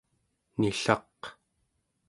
[0.59, 1.21] nillaq